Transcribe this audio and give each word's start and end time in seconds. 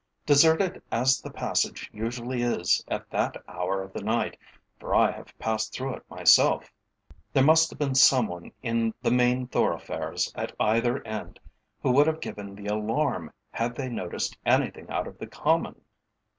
Deserted 0.25 0.81
as 0.91 1.21
the 1.21 1.29
passage 1.29 1.87
usually 1.93 2.41
is 2.41 2.83
at 2.87 3.07
that 3.11 3.35
hour 3.47 3.83
of 3.83 3.93
the 3.93 4.01
night, 4.01 4.35
for 4.79 4.95
I 4.95 5.11
have 5.11 5.37
passed 5.37 5.73
through 5.75 5.93
it 5.93 6.09
myself, 6.09 6.73
there 7.33 7.43
must 7.43 7.69
have 7.69 7.77
been 7.77 7.93
some 7.93 8.25
one 8.25 8.51
in 8.63 8.95
the 9.03 9.11
main 9.11 9.45
thoroughfares 9.45 10.31
at 10.33 10.53
either 10.59 11.05
end 11.05 11.39
who 11.83 11.91
would 11.91 12.07
have 12.07 12.19
given 12.19 12.55
the 12.55 12.65
alarm 12.65 13.31
had 13.51 13.75
they 13.75 13.89
noticed 13.89 14.35
anything 14.43 14.89
out 14.89 15.05
of 15.05 15.19
the 15.19 15.27
common." 15.27 15.79